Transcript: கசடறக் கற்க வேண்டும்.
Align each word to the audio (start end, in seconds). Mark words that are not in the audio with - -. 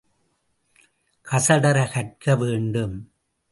கசடறக் 1.27 1.91
கற்க 1.91 2.35
வேண்டும். 2.35 2.95